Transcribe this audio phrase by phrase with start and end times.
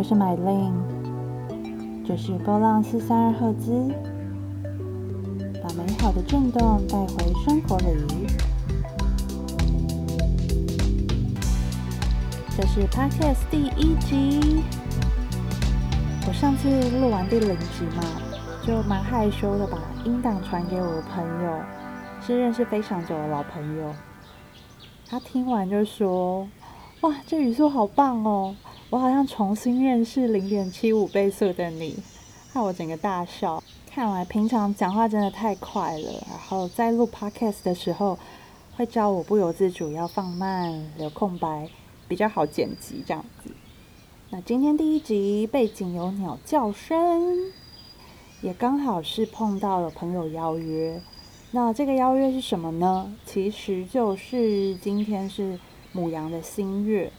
[0.00, 0.72] 我是 Mylin，，
[2.06, 3.92] 这是波浪四三二赫兹，
[5.62, 8.26] 把美好的震动带回生活里。
[12.56, 14.64] 这是 Podcast 第一集。
[16.26, 18.02] 我上次录完第零集嘛，
[18.66, 21.58] 就蛮害羞的，把音档传给我的朋友，
[22.26, 23.94] 是认识非常久的老朋友。
[25.06, 26.48] 他听完就说
[27.02, 28.56] ：“哇，这语速好棒哦！”
[28.90, 31.96] 我好像重新认识零点七五倍速的你，
[32.52, 33.62] 害我整个大笑。
[33.86, 38.18] 看来平常讲话真的太快了，然后在录 podcast 的时候，
[38.76, 41.68] 会教我不由自主要放慢、留空白，
[42.08, 43.52] 比较好剪辑这样子。
[44.30, 47.52] 那今天第一集背景有鸟叫声，
[48.42, 51.00] 也刚好是碰到了朋友邀约。
[51.52, 53.16] 那这个邀约是什么呢？
[53.24, 55.60] 其实就是今天是
[55.92, 57.12] 母羊的新月。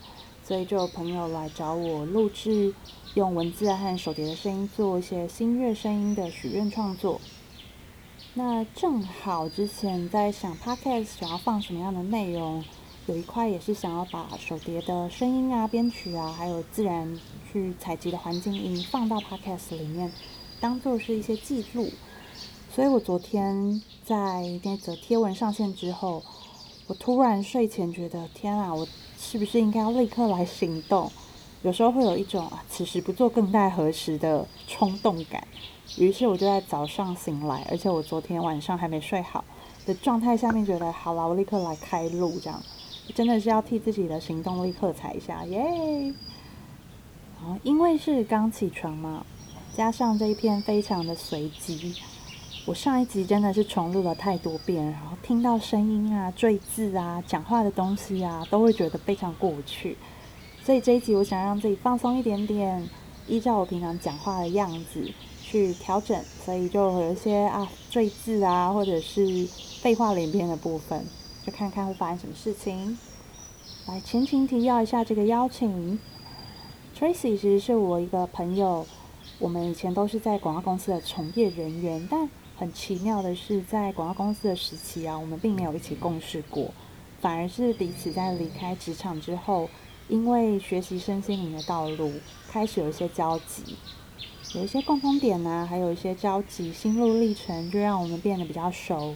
[0.52, 2.74] 所以就有朋友来找我录制，
[3.14, 7.22] 用文字和手碟的声音做一些新月声音的许愿创作。
[8.34, 12.62] 那正好之前在想 podcast 想要放什么样的内容，
[13.06, 17.18] 有一块也是想要把手碟的声音啊、编曲啊，还有自然
[17.50, 20.12] 去采集的环境音放到 podcast 里面，
[20.60, 21.90] 当做是一些记录。
[22.70, 26.22] 所以我昨天在那则贴文上线之后，
[26.88, 28.86] 我突然睡前觉得，天啊，我。
[29.22, 31.12] 是不是应该要立刻来行动？
[31.62, 35.48] 有时候会有一种啊，此时不做更待何时的冲动感。
[35.98, 39.46] 于是我就在早上醒来，而且我昨天晚上还没睡好
[39.86, 42.60] 的状态下面，觉得好了，我立刻来开路，这样
[43.14, 46.14] 真的是要替自己的行动立刻踩一下，耶！
[47.40, 49.24] 好，因为是刚起床嘛，
[49.76, 51.96] 加上这一篇非常的随机。
[52.68, 59.98] 我上一集真的是重录了太多遍，然后听到声音啊、赘字啊、讲话的东西啊，都会觉得非常过不去。
[60.64, 62.88] 所以这一集我想让自己放松一点点，
[63.28, 69.48] 依照我平常讲话的样子去调整，所以就有一些啊赘字啊，或者是
[69.82, 71.04] 废话连篇的部分，
[71.44, 72.96] 就看看会发生什么事情。
[73.88, 76.00] 来前情提要一下这个邀请
[76.96, 78.86] ，Tracy 其实是我一个朋友，
[79.40, 82.30] 我们以前都是在广告公司的从业人员，但
[82.62, 86.72] 很奇妙的是，在广告公司的时期啊，我们并没有一起共事过，
[87.20, 89.68] 反而是彼此在离开职场之后，
[90.08, 92.14] 因为学习身心灵的道路，
[92.52, 93.76] 开始有一些交集，
[94.54, 99.16] 有一些共同点呢，还有一些交集，心路历程就让我们变得比较熟。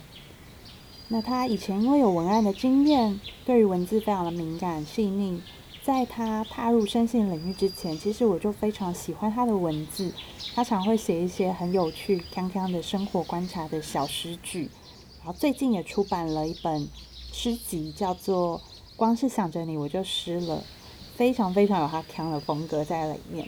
[1.09, 5.39] 那他以前因为有文案的经验，对于文字非常的敏感细腻。
[5.85, 10.11] 在他踏入生性领域之前，其实我就非常喜欢他的文字。
[10.55, 14.71] 他常会写一些很有趣、康康的生活观察的小诗句。
[15.19, 16.89] 然后最近也出版了一本
[17.31, 18.57] 诗集，叫做
[18.95, 20.57] 《光是想着你我就湿了》，
[21.15, 23.47] 非常非常有他康的风格在里面。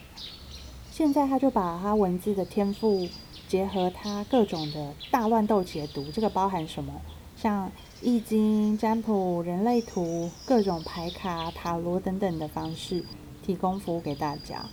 [0.91, 3.09] 现在他就把他文字的天赋
[3.47, 7.01] 结合他各种的大乱斗解读，这个包含什么？
[7.41, 7.71] 像
[8.01, 13.03] 易经、占卜、人类图、各种牌卡、塔罗等等的方式，
[13.45, 14.65] 提供服务给大家。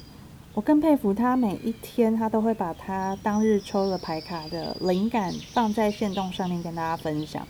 [0.54, 7.46] 我更佩服他，每一天他都会把他当日抽的牌卡的灵感放在线动上面跟大家分享。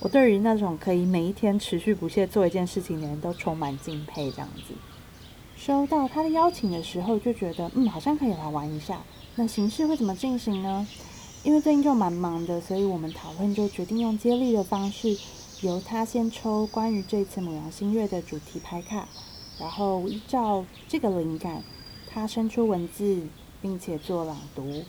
[0.00, 4.30] 我对于那种可以每一天持续不懈做一件事情的人都充满敬佩。
[4.32, 4.74] 这样子，
[5.54, 8.98] 收到他的邀请的时候，就觉得嗯，好像可以来玩一下。
[9.36, 10.88] 那形式会怎么进行呢？
[11.42, 15.16] 因为最近就蛮忙的，所以我们讨论就决定用接力的方式，
[15.62, 19.08] 由他先抽关于这次母羊星月的主题牌卡，
[19.58, 21.62] 然后依照这个灵感，
[22.12, 23.26] 他生出文字，
[23.62, 24.82] 并且做朗读。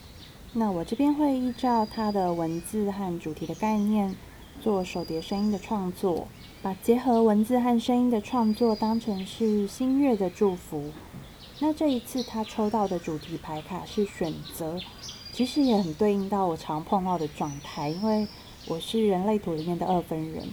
[0.51, 4.13] 那我这边会依照他的文字和主题的概念，
[4.59, 6.27] 做手碟声音的创作，
[6.61, 10.91] 把结合文字和声音的创作当成是新月的祝福。
[11.59, 14.77] 那这一次他抽到的主题牌卡是选择。
[15.31, 18.27] 其实也很对应到我常碰到的状态，因为
[18.67, 20.47] 我是人类图里面的二分人，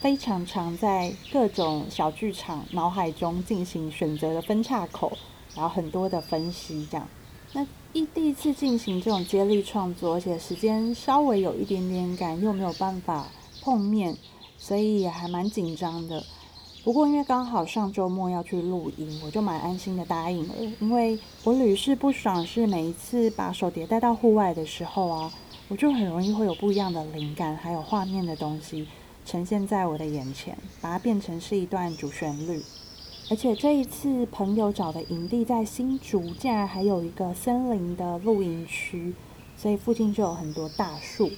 [0.00, 5.16] 非常常在各种小剧场脑海中进行选择的分岔口，
[5.54, 7.08] 然后很多的分析这样。
[7.52, 13.28] 那一第一次进行这种接力创作，而且时间稍微有一点点赶，又没有办法
[13.62, 14.16] 碰面，
[14.58, 16.22] 所以也还蛮紧张的。
[16.86, 20.54] 不过，因为刚好上周末要去录音，我就蛮安心的答应了。
[20.78, 25.32] 因为我屡试不爽，是每一次把手碟带到户外的时候啊，
[25.66, 28.86] 我就很容易会有不一样的灵感，还有画面的东西
[29.24, 32.62] 呈现在我的眼前，把它变成是一段主旋律。
[33.28, 39.12] 而且这一次朋友找的营地在新竹，竟然还有一个森林的露营区，
[39.56, 41.32] 所以附近就有很多大树。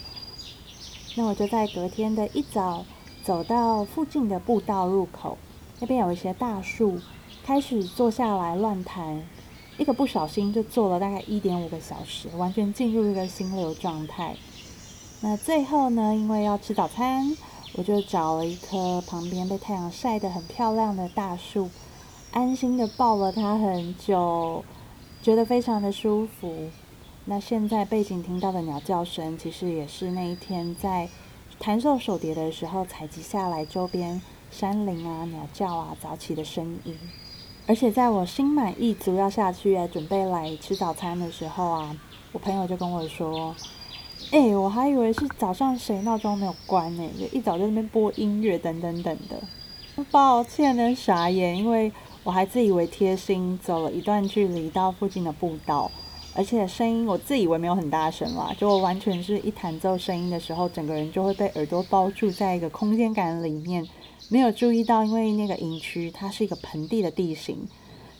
[1.16, 2.84] 那我就在隔天的一早。
[3.24, 5.36] 走到附近的步道入口，
[5.80, 6.98] 那边有一些大树，
[7.44, 9.22] 开始坐下来乱谈。
[9.76, 14.34] 一个不小心就坐了大概一点五个小时，完全进入一个心流状态。
[15.20, 17.36] 那最后呢，因为要吃早餐，
[17.74, 21.70] 我就找了一棵旁边被太阳晒得很漂亮的大树，
[22.32, 24.64] 安心的抱了它很久，
[25.22, 26.70] 觉得非常的舒服。
[27.26, 31.08] 那现在背景听到的鸟叫声，其实也是那一天在
[31.60, 34.20] 弹奏手碟的时候采集下来周边
[34.50, 36.96] 山林啊、鸟叫啊、早起的声音。
[37.66, 41.96] 而且在我心满意足要下去准备来吃早餐的时候啊，
[42.32, 43.54] 我朋友就跟我说
[44.30, 49.42] ：“哎，我还以为是早上谁闹钟没有关呢，就一早在那边播音乐等等等的。”
[50.12, 55.90] 抱歉的傻眼，因为我还自以为贴心，走了一段距离到附近的步道，
[56.38, 63.84] 而且声音我自以为没有很大声啦，就我完全是一弹奏声音的时候，整个人就会被耳朵包住在一个空间感里面。
[64.28, 67.66] 没有注意到，因为那个营区它是一个盆地的地形，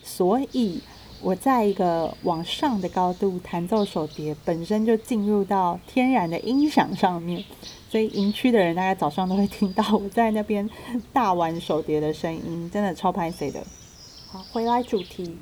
[0.03, 0.81] 所以
[1.21, 7.41] 我在一个往上的高度弹奏手碟，本身就进入到天然的音响上面，
[7.89, 10.69] 所以营区的人大概早上都会听到我在那边
[11.13, 13.63] 大玩手碟的声音，真的超拍谁的。
[14.27, 15.37] 好，回来主题，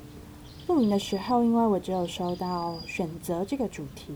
[0.68, 4.12] 录影的时候，因为我只有收到选择这个主题，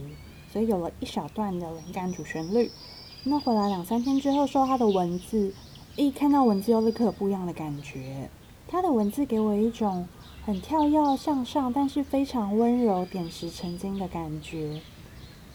[0.51, 2.69] 所以有了一小段的灵感主旋律。
[3.23, 5.51] 那回来两三天之后，收他的文字。
[5.95, 8.29] 一看到文字，又立刻有不一样的感觉。
[8.67, 10.07] 他的文字给我一种
[10.45, 14.79] 很跳跃向上，但是非常温柔、点石成金的感觉。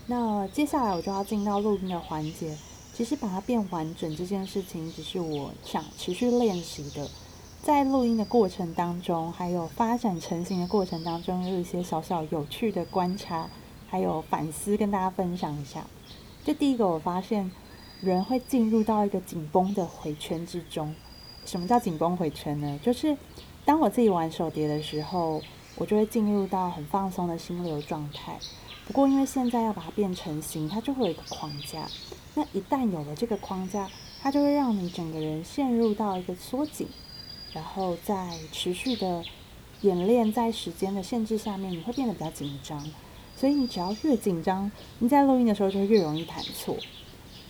[0.07, 2.57] 那接下来我就要进到录音的环节。
[2.93, 7.09] 其实把它变完整这件事情，只是我想持续练习的。
[7.63, 13.49] 在录音的过程当中，还有发展成型的过程当中，有一些小小有趣的观察，
[13.89, 15.87] 还有反思，跟大家分享一下。
[16.45, 17.51] 就第一个，我发现。
[18.01, 20.95] 人会进入到一个紧绷的回圈之中。
[21.45, 22.79] 什么叫紧绷回圈呢？
[22.81, 23.19] 就是
[23.65, 25.43] 当我自己玩手碟的时候，
[25.75, 28.39] 我就会进入到很放松的心流状态。
[28.87, 31.89] 不过因为现在要把它变成型，它就会有一个框架。
[32.37, 33.91] 那一旦有了这个框架，
[34.23, 36.87] 它就会让你整个人陷入到一个缩紧，
[37.53, 39.25] 然后在持续的
[39.83, 42.83] 演练在时间的限制下面，你会变得比较紧张。
[43.37, 46.77] 所以你只要越紧张，你在录音的时候就越容易弹错。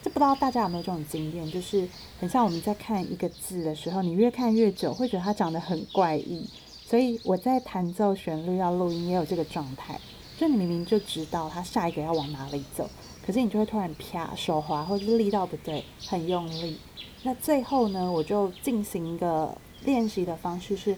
[0.03, 1.89] 这不知道大家有没有这种经验，就是
[2.21, 6.49] 很像我们在看一个字的时候，你越看越久，会觉得它长得很怪异。
[6.85, 9.99] 所以我在弹奏旋律要录音也有这个状态，
[10.39, 12.89] 就你明明就知道它下一个要往哪里走，
[13.27, 16.79] 可是你就会突然啪手滑，或者是力道不对，很用力。
[17.23, 20.97] 那最后呢，我就进行一个练习的方式，是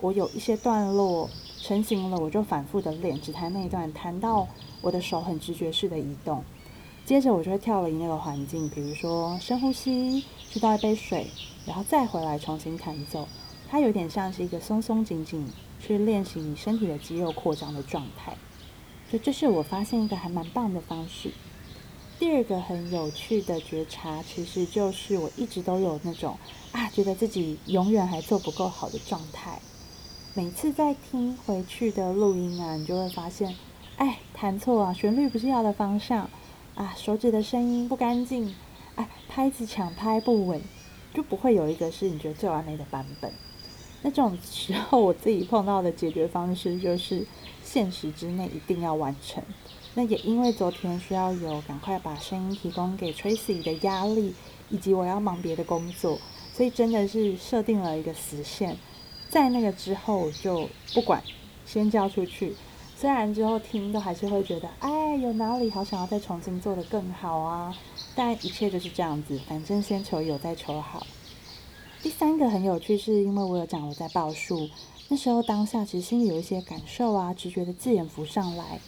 [0.00, 1.28] 我有一些段落
[1.60, 4.46] 成型了，我就反复的练，只弹那一段，弹到
[4.80, 6.44] 我的手很直觉式的移动。
[7.04, 11.26] 接着我就会跳离那个环境，比如说深呼吸，去倒一杯水，
[11.66, 13.26] 然后再回来重新弹奏。
[13.68, 15.48] 它有点像是一个松松紧紧
[15.80, 18.32] 去练习你身体的肌肉扩张的状态。
[19.10, 21.30] 所以这是我发现一个还蛮棒的方式。
[22.22, 26.38] 第二个很有趣的觉察，其实就是我一直都有那种
[26.70, 29.60] 啊，觉得自己永远还做不够好的状态。
[30.32, 33.52] 每次在听回去的录音啊，你就会发现，
[33.96, 36.30] 哎，弹错啊，旋律不是要的方向。
[36.76, 38.54] 啊，手指的声音不干净，
[38.94, 40.62] 哎，拍子抢拍不稳，
[41.12, 43.32] 就不会有一个是你觉得最完美的版本。
[44.02, 47.26] 那这种时候，我自己碰到的解决方式就是
[47.64, 49.42] 限时之内一定要完成。
[49.94, 54.34] 那也因为昨天需要有赶快把声音提供给 Tracy 的压力，
[54.70, 56.18] 以及我要忙别的工作，
[56.54, 58.76] 所以真的是设定了一个死线。
[59.28, 61.22] 在那个之后就不管，
[61.66, 62.54] 先交出去。
[62.96, 67.76] 虽然之后听都还是会觉得，哎，有哪里好想要再重新做的更好啊，
[68.14, 71.06] 但一切就是这样子，反正先求有再求好。
[72.00, 74.68] 第三个很有趣，是因为我有讲我在报数，
[75.08, 78.80] 那时候当下其实心里有一些感受啊，直觉的字眼浮上来。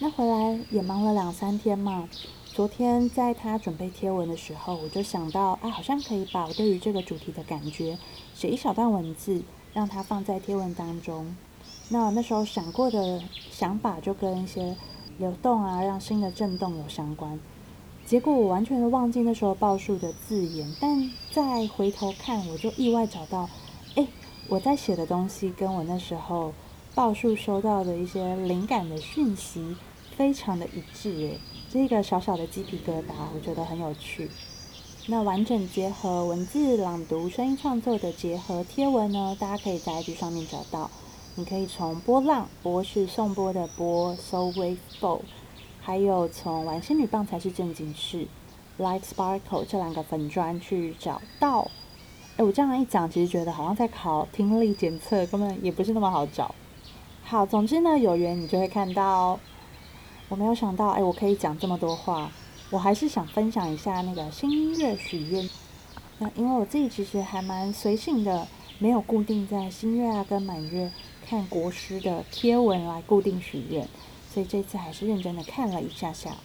[0.00, 2.08] 那回来也忙了两三天嘛，
[2.44, 7.98] 昨天在他准备贴文的时候，我就想到，啊，好像可以把我对于这个主题的感觉
[8.32, 9.42] 写一小段文字，
[9.74, 11.34] 让它放在贴文当中。
[11.88, 14.76] 那那时候想过的想法就跟一些
[15.18, 17.40] 流动啊，让新的震动有相关。
[18.06, 23.50] 结果我完全的忘记那时候报数的字眼，但再回头看，我就意外找到，
[23.96, 24.06] 哎，
[24.46, 26.52] 我在写的东西跟我那时候
[26.94, 29.76] 报数收到的一些灵感的讯息
[30.18, 31.38] 非常的一致，哎，
[31.70, 34.28] 这个小小的鸡皮疙瘩，我觉得很有趣。
[35.06, 40.90] 那完整结合文字朗读、声音创作的结合贴文呢，大家可以在 IG 上面找到。
[41.36, 45.20] 你可以从波浪波是送波的波，so wave ball，
[45.80, 48.26] 还有从玩仙女棒才是正经事
[48.80, 51.70] ，light sparkle 这两个粉砖去找到。
[52.36, 56.52] 哎，我这样一讲，其实觉得好像在考听力检测，根本也不是那么好找。
[57.22, 59.38] 好，总之呢，有缘你就会看到。
[60.28, 62.30] 我没有想到，哎，我可以讲这么多话。
[62.70, 65.48] 我还是想分享一下那个新月许愿。
[66.18, 68.46] 那因为我自己其实还蛮随性的，
[68.78, 70.92] 没有固定在新月啊跟满月
[71.26, 73.88] 看国师的贴文来固定许愿，
[74.34, 76.36] 所以这次还是认真的看了一下下。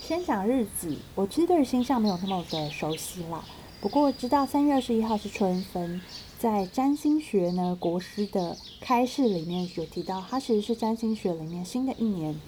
[0.00, 3.42] 先讲日子，我其实对星象没有那么的熟悉啦。
[3.80, 6.02] 不过知道三月二十一号是春分，
[6.38, 12.38] 在占星学呢国师的开示里面有提到，它其实是占星学里面新的一年。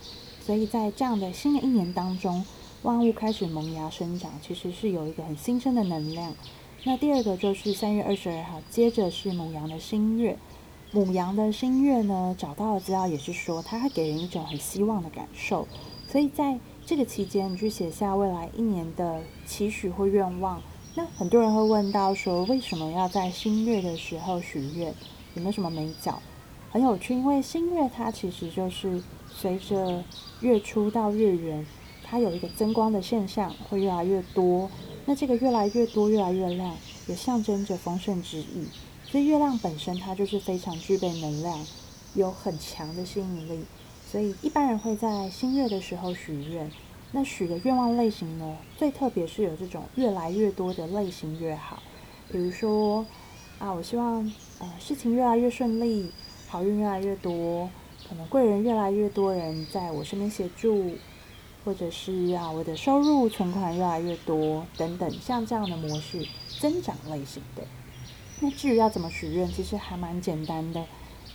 [0.45, 2.45] 所以在这样的新的一年当中，
[2.83, 6.35] 万物开始萌芽生长，其实是有一个很新生的能量。
[6.83, 10.37] 那第二个就是三月二十二号，接着是母羊的新月。
[10.93, 15.67] 母羊的新月呢，找到的资料也是说，它会给人一种很希望的感受。
[16.13, 20.61] 所以在这个期间，你去写下未来一年的期许或愿望。
[20.95, 24.95] 那很多人会问到说，为什么要在新月的时候许愿？
[25.35, 26.21] 有没有什么美角？
[26.75, 29.01] 很有趣，因为新月它其实就是。
[29.37, 30.05] 随着
[30.41, 31.67] 月初到月圆，
[32.05, 34.71] 它有一个增光的现象，会越来越多。
[35.07, 36.73] 那这个越来越多、越来越亮，
[37.09, 38.69] 也象征着丰盛之意。
[39.05, 41.59] 所以月亮本身它就是非常具备能量，
[42.15, 43.65] 有很强的吸引力。
[44.09, 46.71] 所以一般人会在新月的时候许愿。
[47.11, 51.83] 那许的愿望类型呢，最特别是有这种越来越多的类型越好。
[52.31, 53.05] 比如说
[53.59, 56.13] 啊，我希望呃事情越来越顺利，
[56.55, 57.69] 好运越来越多。
[58.09, 60.93] 可能贵人越来越多人在我身边协助，
[61.65, 66.25] 或者是啊我的收入存款越来越多等等，像这样的模式
[66.61, 67.65] 增长类型的。
[68.39, 70.85] 那至于要怎么许愿，其实还蛮简单的，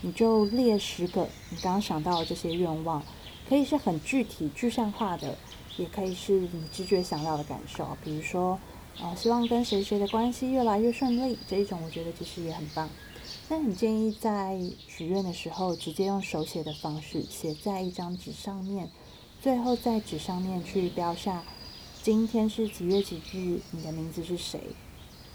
[0.03, 3.03] 你就列十个你刚刚想到的这些愿望，
[3.49, 5.35] 可以是很具体具象化的，
[5.75, 8.57] 也可以是你直觉想要的感受，比如说
[9.01, 12.87] 啊希望跟谁谁的关系越来越顺利这一种，我觉得其实也很棒。
[13.49, 18.87] 但很建议在许愿的时候，直接用手写的方式写在一张纸上面，
[19.41, 21.43] 最后在纸上面去标下
[22.03, 24.61] 今天是几月几日，你的名字是谁。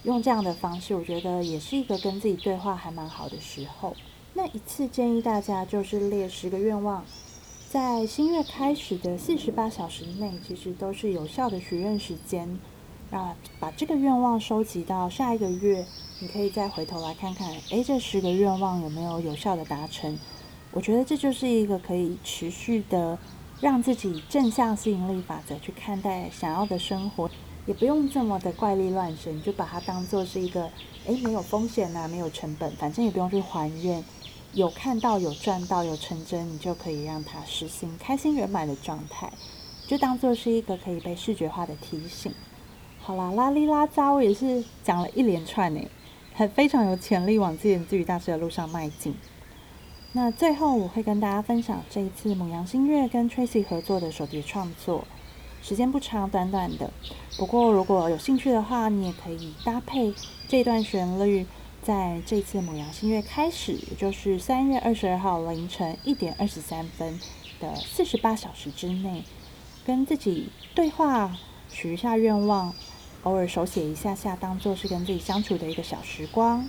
[0.04, 3.96] 用这样的方式，我觉得也是一个跟自己对话还蛮好的时候。
[4.34, 7.04] 那一次建议大家就是列十个愿望，
[7.68, 12.60] 在新月开始的四十八小时内，其实都是有效的许愿时间。
[13.10, 15.84] 那把这个愿望收集到下一个月。
[16.20, 20.16] 你可以再回头来看看，诶，这十个愿望有没有有效的达成？
[20.70, 23.18] 我觉得这就是一个可以持续的
[23.60, 27.28] 让自己正向吸引力法则去看待想要的生活，
[27.66, 30.70] 也不用这么的怪力乱神，就把它当做是一个
[31.06, 34.02] 诶，没有风险呐，没有成本，反正也不用去还愿，
[34.52, 39.30] 有看到有赚到有成真，你就可以让它实行开心圆满的状态，
[39.88, 42.32] 就当做是一个可以被视觉化的提醒。
[43.00, 45.80] 好啦，拉里拉扎，我也是讲了一连串呢。
[46.34, 49.14] 还非常有潜力往自言自语大师的路上迈进。
[50.12, 55.04] 那最后我会跟大家分享这一次母羊星月跟 Tracy 合作的手碟创作，
[55.62, 56.92] 时间不长，短短的。
[57.38, 60.12] 不过如果有兴趣的话，你也可以搭配
[60.48, 61.46] 这段旋律，
[61.82, 67.18] 在这次母羊星月开始，也就是三月二十二号凌晨一点二十三分
[67.60, 69.22] 的四十八小时之内，
[69.86, 71.36] 跟自己对话，
[71.68, 72.74] 许一下愿望。
[73.24, 76.66] 偶尔手写一下下，当做是跟自己相处的一个小时光。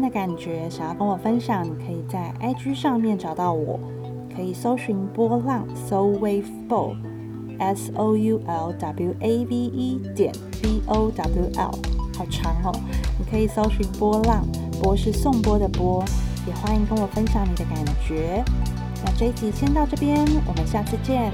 [0.00, 3.78] 的感觉，想要跟我分享，你可以在 IG 上面找到我，
[4.34, 6.96] 可以搜寻波浪 Soul Wave Bowl
[7.58, 11.70] S O U L W A V E 点 B O W L，
[12.16, 12.72] 好长哦。
[13.18, 14.44] 你可以搜寻波浪，
[14.82, 16.02] 波是颂钵的波，
[16.46, 18.42] 也欢迎跟我分享你的感觉。
[19.04, 20.16] 那这一集先到这边，
[20.46, 21.32] 我们下次见。